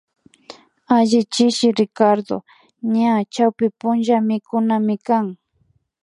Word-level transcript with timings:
Alli 0.95 1.21
chishi 1.33 1.67
Ricardo 1.79 2.37
ña 2.93 3.11
chawpunchamikunamikan 3.33 5.25